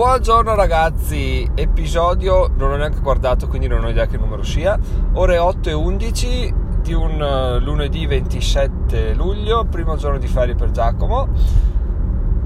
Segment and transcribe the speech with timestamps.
[0.00, 4.78] Buongiorno ragazzi, episodio non ho neanche guardato quindi non ho idea che numero sia,
[5.12, 10.70] ore 8 e 11 di un uh, lunedì 27 luglio, primo giorno di ferie per
[10.70, 11.28] Giacomo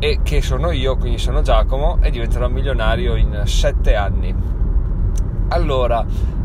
[0.01, 4.34] e che sono io, quindi sono Giacomo e diventerò milionario in 7 anni.
[5.50, 6.05] Allora,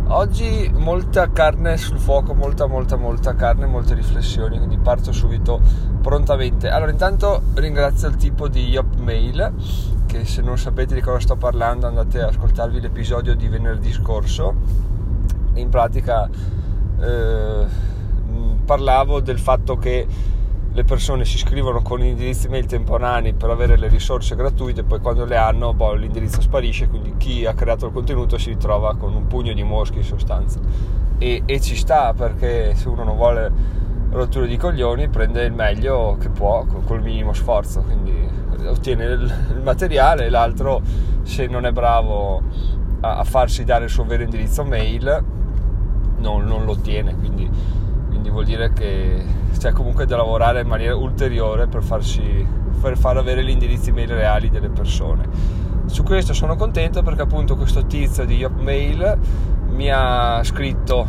[0.10, 5.60] oggi molta carne sul fuoco, molta molta molta carne, molte riflessioni, quindi parto subito
[6.04, 6.70] prontamente.
[6.70, 11.36] Allora, intanto ringrazio il tipo di Yop Mail che se non sapete di cosa sto
[11.36, 14.56] parlando andate ad ascoltarvi l'episodio di venerdì scorso.
[15.54, 16.28] In pratica
[17.00, 17.66] eh,
[18.66, 20.07] parlavo del fatto che
[20.71, 25.25] le persone si iscrivono con indirizzi mail temporanei per avere le risorse gratuite, poi quando
[25.25, 29.28] le hanno boh, l'indirizzo sparisce, quindi chi ha creato il contenuto si ritrova con un
[29.28, 30.60] pugno di mosche in sostanza.
[31.19, 33.52] E, e ci sta perché se uno non vuole
[34.09, 40.25] rotture di coglioni prende il meglio che può col minimo sforzo, quindi ottiene il materiale
[40.25, 40.81] e l'altro
[41.23, 42.41] se non è bravo
[43.02, 45.23] a, farsi dare il suo vero indirizzo mail
[46.17, 47.49] non, non lo ottiene, quindi,
[48.07, 49.23] quindi vuol dire che
[49.57, 52.45] c'è comunque da lavorare in maniera ulteriore per, farsi,
[52.81, 55.27] per far avere gli indirizzi mail reali delle persone.
[55.85, 59.17] Su questo sono contento perché appunto questo tizio di Yopmail
[59.69, 61.05] mi ha scritto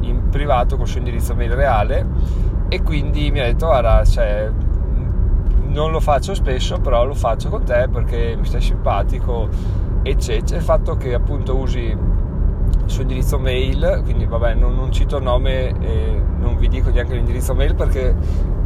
[0.00, 2.06] in privato con il suo indirizzo mail reale
[2.68, 4.50] e quindi mi ha detto guarda cioè,
[5.70, 9.48] non lo faccio spesso però lo faccio con te perché mi stai simpatico
[10.02, 11.98] eccetera il fatto che appunto usi il
[12.86, 17.14] suo indirizzo mail quindi vabbè non, non cito il nome e non vi dico neanche
[17.14, 18.14] l'indirizzo mail perché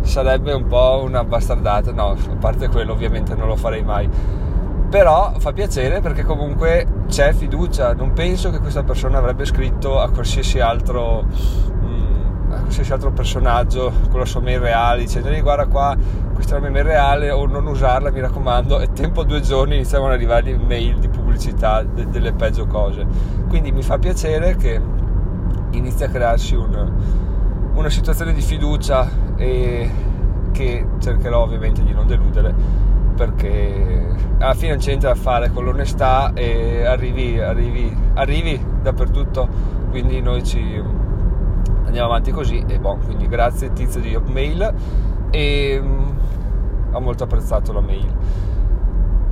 [0.05, 1.93] sarebbe un po' una bastardata.
[1.93, 4.09] No a parte quello ovviamente non lo farei mai.
[4.89, 7.95] Però fa piacere perché comunque c'è fiducia.
[7.95, 11.25] Non penso che questa persona avrebbe scritto a qualsiasi altro
[12.55, 15.97] a qualsiasi altro personaggio con la sua mail reale dicendo guarda qua
[16.33, 18.81] questa è la mia mail reale o non usarla mi raccomando.
[18.81, 23.07] E tempo due giorni iniziavano ad arrivare mail di pubblicità de- delle peggio cose.
[23.49, 24.81] Quindi mi fa piacere che
[25.71, 26.93] inizia a crearsi un,
[27.75, 29.91] una situazione di fiducia e
[30.53, 32.83] che cercherò ovviamente di non deludere
[33.15, 34.07] perché
[34.39, 39.49] alla fine non c'è niente da fare con l'onestà e arrivi, arrivi, arrivi dappertutto,
[39.91, 40.83] quindi noi ci
[41.95, 44.75] andiamo avanti così e boh, quindi grazie tizio di Hotmail
[45.31, 46.19] e um,
[46.91, 48.13] ho molto apprezzato la mail.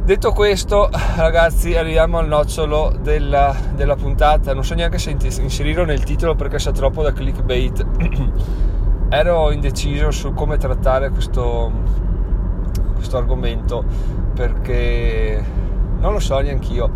[0.04, 4.54] Detto questo, ragazzi, arriviamo al nocciolo della, della puntata.
[4.54, 7.86] Non so neanche se inserirlo nel titolo perché sa troppo da clickbait.
[9.10, 11.70] Ero indeciso su come trattare questo,
[12.94, 13.84] questo argomento
[14.34, 15.44] perché
[15.98, 16.90] non lo so neanche io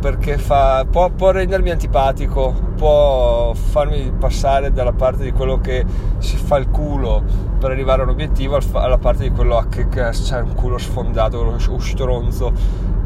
[0.00, 5.84] perché fa, può, può, rendermi antipatico può farmi passare dalla parte di quello che
[6.18, 7.22] si fa il culo
[7.58, 11.42] per arrivare a un obiettivo alla parte di quello che, che c'è un culo sfondato
[11.42, 12.52] un stronzo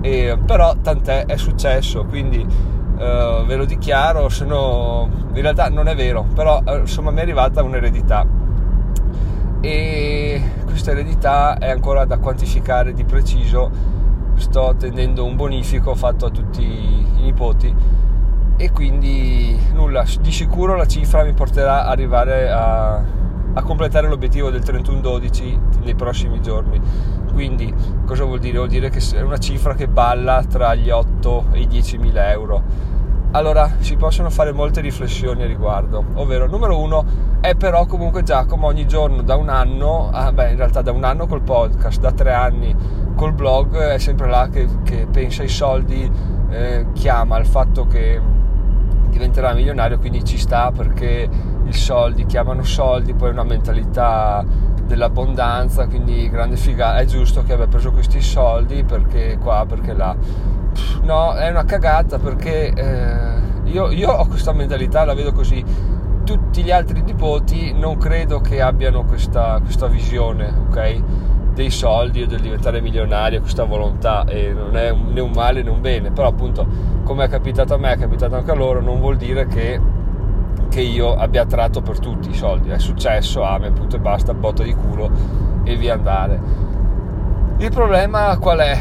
[0.00, 5.89] e, però tant'è è successo quindi uh, ve lo dichiaro se no in realtà non
[5.89, 8.27] è vero però uh, insomma mi è arrivata un'eredità.
[9.62, 13.99] E questa eredità è ancora da quantificare di preciso
[14.41, 17.73] sto attendendo un bonifico fatto a tutti i nipoti.
[18.56, 22.95] E quindi nulla di sicuro la cifra mi porterà ad arrivare a,
[23.55, 26.81] a completare l'obiettivo del 31-12 nei prossimi giorni.
[27.33, 27.73] Quindi
[28.05, 28.59] cosa vuol dire?
[28.59, 32.31] vuol dire che è una cifra che balla tra gli 8 e i 10 mila
[32.31, 32.62] euro.
[33.33, 38.67] Allora, si possono fare molte riflessioni a riguardo, ovvero numero uno è però comunque Giacomo
[38.67, 42.11] ogni giorno da un anno, ah beh in realtà da un anno col podcast, da
[42.11, 42.77] tre anni
[43.20, 46.10] col blog, è sempre là che, che pensa ai soldi,
[46.48, 48.19] eh, chiama al fatto che
[49.10, 51.28] diventerà milionario, quindi ci sta perché
[51.66, 54.42] i soldi chiamano soldi, poi una mentalità
[54.86, 60.16] dell'abbondanza, quindi grande figa, è giusto che abbia preso questi soldi perché qua, perché là
[61.02, 65.62] no, è una cagata perché eh, io, io, ho questa mentalità, la vedo così.
[66.25, 71.02] Tutti gli altri nipoti non credo che abbiano questa, questa visione, ok?
[71.60, 75.69] Dei soldi o del diventare milionario, questa volontà, e non è né un male né
[75.69, 76.67] un bene, però appunto
[77.02, 79.79] come è capitato a me, è capitato anche a loro, non vuol dire che,
[80.70, 84.32] che io abbia tratto per tutti i soldi, è successo, ame, ah, appunto e basta,
[84.32, 85.11] botta di culo
[85.62, 86.40] e via andare.
[87.58, 88.79] Il problema qual è?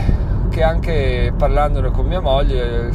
[0.47, 2.91] che anche parlandone con mia moglie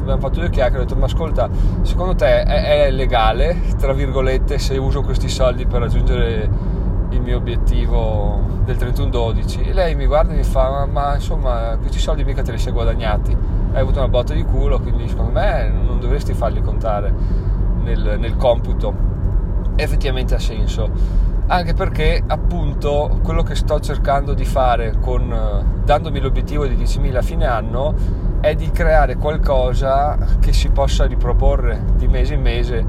[0.00, 1.48] abbiamo fatto due chiacchiere ho detto ma ascolta
[1.82, 6.50] secondo te è, è legale tra virgolette se uso questi soldi per raggiungere
[7.10, 11.76] il mio obiettivo del 31-12 e lei mi guarda e mi fa ma, ma, insomma
[11.78, 13.36] questi soldi mica te li sei guadagnati.
[13.72, 17.12] Hai avuto una botta di culo quindi secondo me non dovresti farli contare
[17.82, 19.06] nel, nel computo.
[19.76, 20.90] Effettivamente ha senso.
[21.50, 22.24] Anche perché
[23.22, 27.94] quello che sto cercando di fare con, eh, dandomi l'obiettivo di 10.000 a fine anno
[28.40, 32.84] è di creare qualcosa che si possa riproporre di mese in mese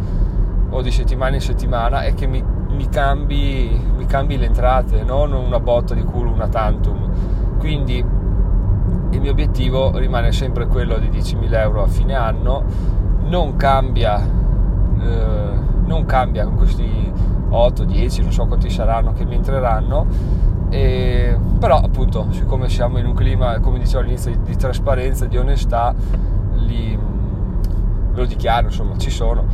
[0.69, 3.79] o di settimana in settimana e che mi, mi, cambi,
[4.09, 7.11] cambi le entrate, non una botta di culo, una tantum.
[7.59, 7.97] Quindi
[9.11, 12.63] il mio obiettivo rimane sempre quello di 10.000 euro a fine anno,
[13.25, 15.51] non cambia, eh,
[15.85, 17.11] non cambia con questi
[17.49, 20.07] 8, 10, non so quanti saranno che mi entreranno.
[20.69, 25.35] E, però appunto siccome siamo in un clima come dicevo all'inizio di, di trasparenza di
[25.35, 25.95] onestà
[26.53, 26.97] li,
[28.13, 29.45] lo dichiaro insomma ci sono.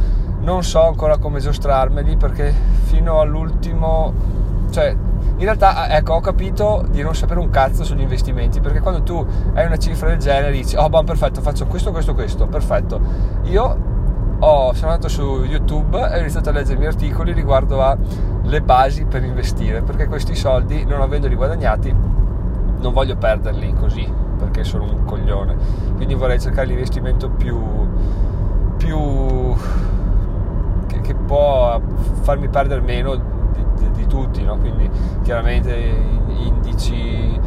[0.42, 2.54] Non so ancora come giostrarmeli perché
[2.84, 4.35] fino all'ultimo
[4.76, 4.94] cioè
[5.38, 9.26] in realtà ecco ho capito di non sapere un cazzo sugli investimenti perché quando tu
[9.54, 13.00] hai una cifra del genere dici oh buon perfetto faccio questo questo questo perfetto
[13.44, 13.94] io
[14.40, 19.24] ho, sono andato su YouTube e ho iniziato a leggermi articoli riguardo alle basi per
[19.24, 24.06] investire, perché questi soldi, non avendoli guadagnati, non voglio perderli così,
[24.38, 25.56] perché sono un coglione.
[25.96, 27.58] Quindi vorrei cercare l'investimento più,
[28.76, 29.56] più
[30.88, 31.80] che, che, può
[32.22, 33.35] farmi perdere meno
[33.78, 34.58] di, di, tutti, no?
[34.58, 34.90] quindi
[35.24, 35.76] chiaramente
[36.28, 37.40] indici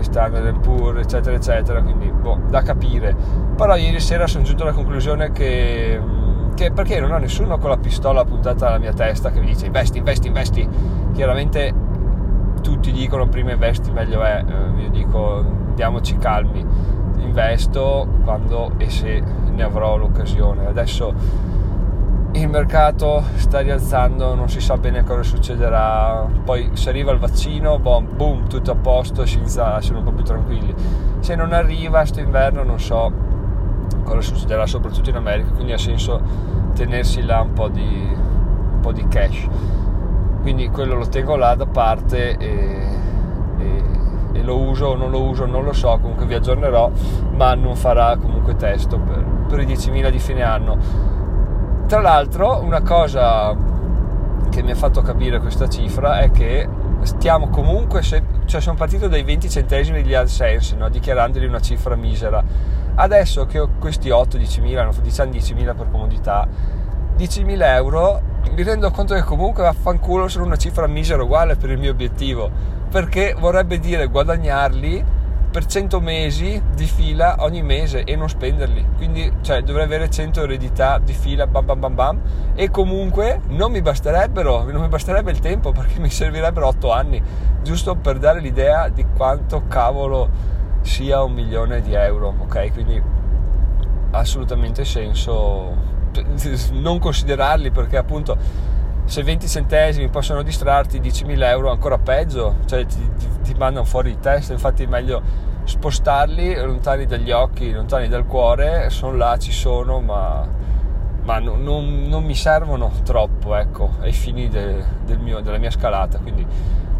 [0.00, 3.14] Standard Poor eccetera eccetera quindi boh, da capire
[3.54, 6.00] però ieri sera sono giunto alla conclusione che
[6.54, 9.66] che perché non ho nessuno con la pistola puntata alla mia testa che mi dice
[9.66, 10.68] investi, investi, investi.
[11.12, 11.72] Chiaramente
[12.62, 16.64] tutti dicono prima investi meglio è, eh, io dico diamoci calmi,
[17.18, 20.66] investo quando e se ne avrò l'occasione.
[20.66, 21.14] Adesso
[22.32, 27.78] il mercato sta rialzando, non si sa bene cosa succederà, poi se arriva il vaccino,
[27.78, 30.74] boom, boom tutto a posto, si inizia a essere un po' più tranquilli.
[31.20, 33.12] Se non arriva, sto inverno non so
[34.04, 36.20] cosa succederà soprattutto in America, quindi ha senso
[36.74, 39.46] tenersi là un po' di, un po di cash.
[40.40, 42.86] Quindi quello lo tengo là da parte e,
[43.58, 43.82] e,
[44.32, 46.90] e, lo uso o non lo uso, non lo so, comunque vi aggiornerò,
[47.34, 51.20] ma non farà comunque testo per, per i 10.000 di fine anno.
[51.92, 53.54] Tra l'altro una cosa
[54.48, 56.66] che mi ha fatto capire questa cifra è che
[57.02, 60.88] stiamo comunque, se, cioè sono partito dai 20 centesimi degli AdSense, no?
[60.88, 62.42] dichiarandoli una cifra misera
[62.94, 66.48] Adesso che ho questi 8, 10.000, diciamo 10.000 per comodità,
[67.18, 68.22] 10.000 euro,
[68.54, 72.50] mi rendo conto che comunque vaffanculo sono una cifra misera uguale per il mio obiettivo,
[72.88, 75.04] perché vorrebbe dire guadagnarli
[75.52, 78.86] per 100 mesi di fila ogni mese e non spenderli.
[78.96, 82.20] Quindi cioè, dovrei avere 100 eredità di fila bam bam bam bam
[82.54, 87.22] e comunque non mi basterebbero, non mi basterebbe il tempo perché mi servirebbero 8 anni,
[87.62, 90.30] giusto per dare l'idea di quanto cavolo
[90.80, 92.72] sia un milione di euro, ok?
[92.72, 93.02] Quindi
[94.12, 95.76] assolutamente senso
[96.72, 98.70] non considerarli perché appunto
[99.04, 104.10] se 20 centesimi possono distrarti 10.000 euro ancora peggio, cioè ti, ti, ti mandano fuori
[104.10, 109.52] di testa, infatti è meglio spostarli lontani dagli occhi, lontani dal cuore, sono là, ci
[109.52, 110.46] sono, ma,
[111.22, 115.70] ma no, non, non, mi servono troppo ecco, ai fini de, del mio, della mia
[115.70, 116.46] scalata, quindi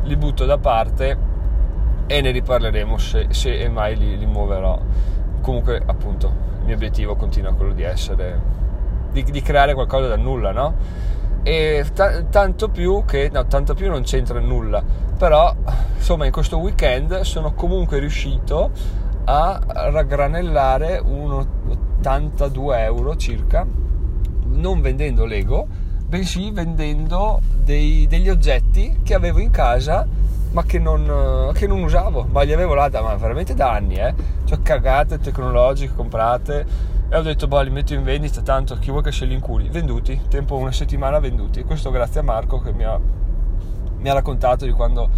[0.05, 1.31] li butto da parte
[2.07, 4.79] e ne riparleremo se, se e mai li, li, muoverò.
[5.41, 8.41] Comunque, appunto, il mio obiettivo continua quello di essere,
[9.11, 10.75] di, di creare qualcosa da nulla, no?
[11.43, 14.83] E t- tanto più che, no, tanto più non c'entra nulla,
[15.17, 15.55] però,
[15.97, 18.71] insomma, in questo weekend sono comunque riuscito
[19.25, 23.67] a raggranellare un 82 euro circa,
[24.47, 25.67] non vendendo Lego,
[26.07, 30.07] bensì vendendo dei, degli oggetti che avevo in casa
[30.53, 34.15] ma che non, che non, usavo, ma li avevo là da, veramente da anni, eh.
[34.45, 36.67] Cioè cagate tecnologiche comprate
[37.13, 39.69] e ho detto, boh, li metto in vendita, tanto chi vuoi che se li inculi.
[39.69, 41.63] Venduti, tempo una settimana venduti.
[41.63, 42.99] Questo grazie a Marco che mi ha,
[43.99, 45.11] mi ha raccontato di quando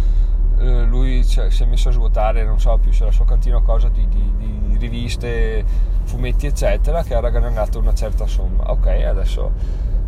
[0.59, 3.55] eh, lui cioè, si è messo a svuotare, non so più se la sua cantina
[3.55, 4.33] o cosa, di, di,
[4.67, 5.63] di riviste,
[6.03, 8.71] fumetti, eccetera, che ha raggrannato una certa somma.
[8.71, 9.53] Ok, adesso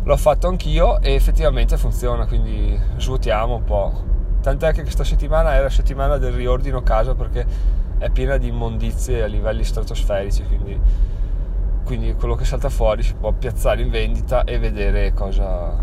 [0.02, 4.02] l'ho fatto anch'io e effettivamente funziona, quindi svuotiamo un po'
[4.42, 7.46] tant'è che questa settimana è la settimana del riordino casa perché
[7.96, 10.80] è piena di immondizie a livelli stratosferici quindi,
[11.88, 15.74] quindi quello che salta fuori si può piazzare in vendita e vedere cosa,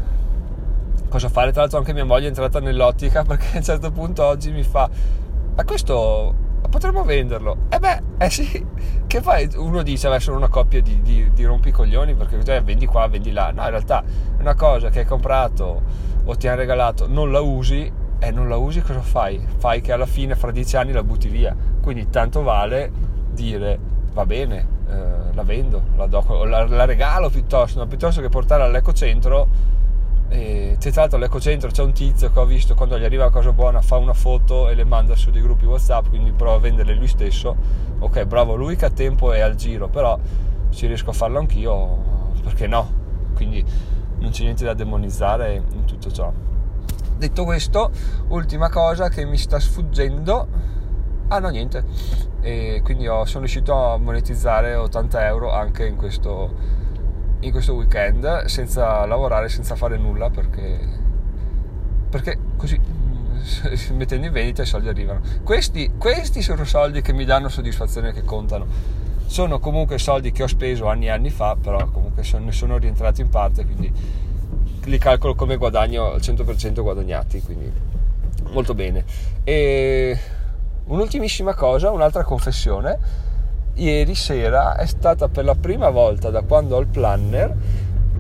[1.10, 1.52] cosa fare.
[1.52, 4.62] Tra l'altro anche mia moglie è entrata nell'ottica perché a un certo punto oggi mi
[4.62, 4.88] fa
[5.56, 6.36] ma questo
[6.70, 7.58] potremmo venderlo?
[7.70, 8.66] E eh beh eh sì.
[9.08, 12.86] Che fai uno dice beh sono una coppia di, di, di rompicoglioni perché eh, vendi
[12.86, 13.50] qua vendi là.
[13.50, 14.04] No in realtà
[14.38, 15.82] una cosa che hai comprato
[16.24, 19.44] o ti hanno regalato non la usi e non la usi cosa fai?
[19.58, 22.92] Fai che alla fine fra dieci anni la butti via, quindi tanto vale
[23.32, 23.80] dire
[24.14, 27.88] va bene, eh, la vendo, la, do, la, la regalo piuttosto, no?
[27.88, 29.74] piuttosto che portare all'ecocentro
[30.28, 33.52] e tra l'altro all'ecocentro c'è un tizio che ho visto quando gli arriva la cosa
[33.52, 36.96] buona fa una foto e le manda su dei gruppi whatsapp quindi prova a venderle
[36.96, 37.56] lui stesso.
[38.00, 40.18] Ok bravo lui che ha tempo e al giro però
[40.70, 43.04] se riesco a farlo anch'io perché no?
[43.36, 43.64] Quindi
[44.20, 46.32] non c'è niente da demonizzare in tutto ciò.
[47.18, 47.92] Detto questo
[48.30, 50.48] ultima cosa che mi sta sfuggendo
[51.28, 51.84] ah no niente
[52.46, 56.54] e quindi ho, sono riuscito a monetizzare 80 euro anche in questo
[57.40, 60.80] in questo weekend senza lavorare, senza fare nulla perché,
[62.08, 62.80] perché così
[63.94, 65.22] mettendo in vendita i soldi arrivano.
[65.44, 68.68] Questi, questi sono soldi che mi danno soddisfazione che contano.
[69.26, 72.78] Sono comunque soldi che ho speso anni e anni fa, però comunque sono, ne sono
[72.78, 73.92] rientrati in parte, quindi
[74.84, 77.72] li calcolo come guadagno al 100% guadagnati, quindi
[78.52, 79.04] molto bene.
[79.44, 80.20] E
[80.88, 83.24] un'ultimissima cosa, un'altra confessione
[83.76, 87.56] ieri sera è stata per la prima volta da quando ho il planner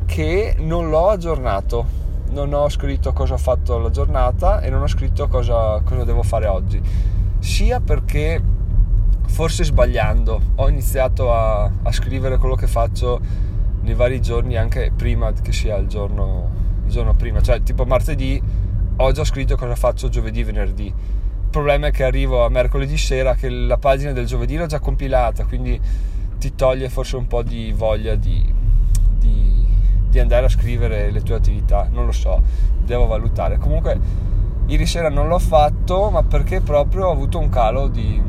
[0.05, 2.03] che non l'ho aggiornato.
[2.31, 6.23] Non ho scritto cosa ho fatto la giornata e non ho scritto cosa, cosa devo
[6.23, 6.81] fare oggi.
[7.39, 8.41] Sia perché
[9.27, 13.19] forse sbagliando ho iniziato a, a, scrivere quello che faccio
[13.81, 16.49] nei vari giorni anche prima che sia il giorno,
[16.85, 17.41] il giorno prima.
[17.41, 18.41] Cioè tipo martedì
[18.97, 20.93] ho già scritto cosa faccio giovedì, venerdì
[21.55, 25.45] problema è che arrivo a mercoledì sera che la pagina del giovedì l'ho già compilata,
[25.45, 25.79] quindi
[26.37, 28.43] ti toglie forse un po' di voglia di,
[29.17, 29.65] di,
[30.09, 32.41] di andare a scrivere le tue attività, non lo so,
[32.83, 33.57] devo valutare.
[33.57, 33.97] Comunque
[34.65, 38.21] ieri sera non l'ho fatto, ma perché proprio ho avuto un calo di,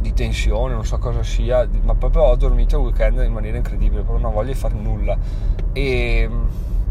[0.00, 4.02] di tensione, non so cosa sia, ma proprio ho dormito il weekend in maniera incredibile,
[4.02, 5.16] proprio non voglio fare nulla.
[5.72, 6.28] E,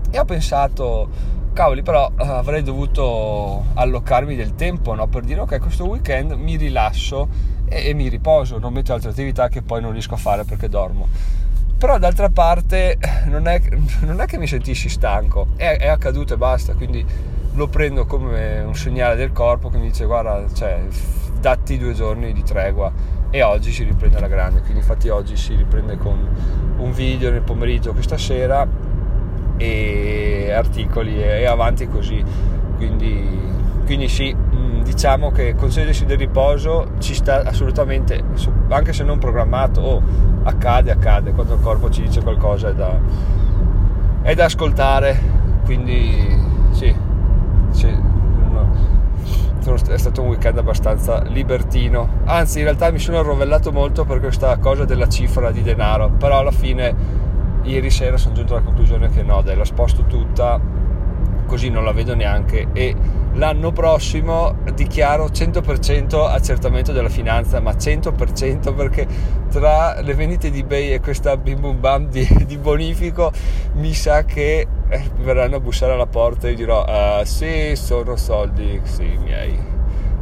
[0.10, 1.10] e ho pensato
[1.54, 5.08] cavoli però uh, avrei dovuto allocarmi del tempo no?
[5.08, 9.48] per dire ok questo weekend mi rilascio e, e, mi riposo non metto altre attività
[9.48, 11.08] che poi non riesco a fare perché dormo.
[11.78, 13.62] Però d'altra parte non è,
[14.02, 15.48] non è che mi sentissi stanco.
[15.56, 17.06] È, è, accaduto e basta quindi
[17.54, 20.82] lo prendo come un segnale del corpo che mi dice guarda cioè,
[21.40, 22.92] datti due giorni di tregua.
[23.30, 24.60] E oggi si riprende alla grande.
[24.60, 28.68] Quindi infatti oggi si riprende con un video nel pomeriggio questa sera
[29.58, 32.24] e articoli e avanti così.
[32.76, 33.42] Quindi,
[33.86, 38.22] quindi sì, mm, diciamo che concedersi del riposo ci sta assolutamente,
[38.70, 40.02] anche se non programmato, oh,
[40.44, 43.00] accade, accade, quando il corpo ci dice qualcosa è da,
[44.22, 45.18] è da ascoltare,
[45.66, 46.38] quindi
[46.72, 46.94] sì,
[47.72, 48.12] sì
[49.72, 54.58] è stato un weekend abbastanza libertino, anzi in realtà mi sono arrovellato molto per questa
[54.58, 56.94] cosa della cifra di denaro, però alla fine
[57.64, 60.60] ieri sera sono giunto alla conclusione che no, dai, la sposto tutta,
[61.46, 62.96] così non la vedo neanche e
[63.34, 69.08] l'anno prossimo dichiaro 100% accertamento della finanza, ma 100% perché
[69.50, 73.32] tra le vendite di eBay e questa bim bum bam di, di bonifico
[73.74, 78.80] mi sa che eh, verranno a bussare alla porta e dirò uh, sì, sono soldi,
[78.84, 79.72] sì, miei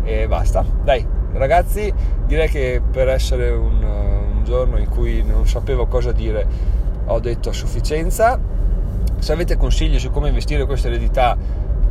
[0.04, 0.66] e basta.
[0.84, 1.94] Dai, ragazzi,
[2.26, 6.80] direi che per essere un, un giorno in cui non sapevo cosa dire
[7.12, 8.40] ho detto a sufficienza.
[9.20, 11.38] Se avete consigli su come investire questa eredità,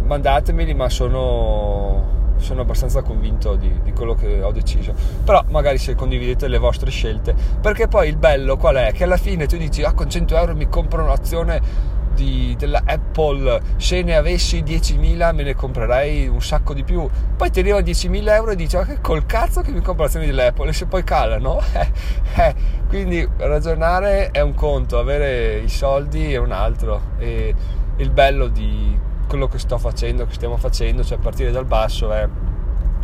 [0.03, 4.93] mandatemeli, ma sono, sono abbastanza convinto di, di, quello che ho deciso.
[5.25, 8.93] Però magari se condividete le vostre scelte, perché poi il bello qual è?
[8.93, 13.61] Che alla fine tu dici, ah, con 100 euro mi compro un'azione di, della Apple,
[13.77, 17.09] se ne avessi 10.000 me ne comprerei un sacco di più.
[17.37, 20.27] Poi ti arrivano 10.000 euro e dici, ma che col cazzo che mi compro azioni
[20.27, 21.61] dell'Apple e se poi calano?
[21.73, 22.55] Eh, eh,
[22.89, 27.01] quindi ragionare è un conto, avere i soldi è un altro.
[27.19, 27.55] E
[27.97, 32.29] il bello di quello che sto facendo, che stiamo facendo, cioè partire dal basso è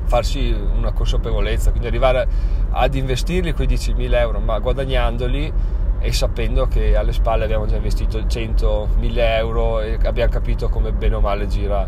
[0.05, 2.27] farsi una consapevolezza, quindi arrivare
[2.71, 5.53] ad investirli quei 10.000 euro, ma guadagnandoli
[5.99, 10.93] e sapendo che alle spalle abbiamo già investito 100, 1000 euro e abbiamo capito come
[10.93, 11.87] bene o male gira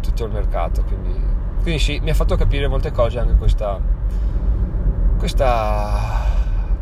[0.00, 0.82] tutto il mercato.
[0.84, 1.14] Quindi,
[1.62, 3.80] quindi sì, mi ha fatto capire molte cose anche questa,
[5.18, 5.90] questa,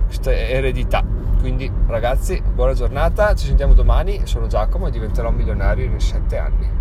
[0.07, 1.03] questa eredità.
[1.41, 6.80] Quindi ragazzi, buona giornata, ci sentiamo domani, sono Giacomo e diventerò milionario in 7 anni.